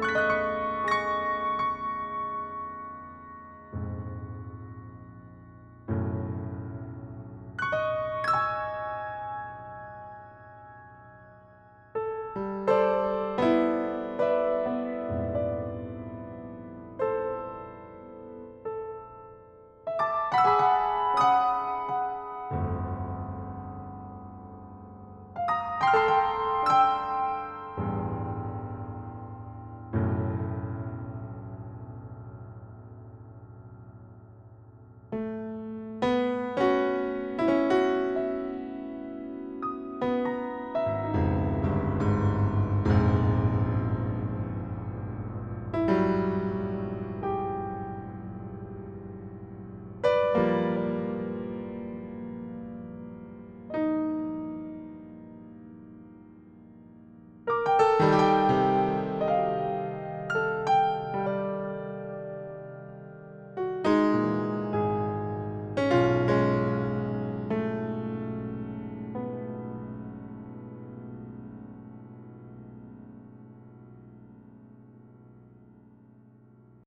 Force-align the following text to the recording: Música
Música 0.00 0.53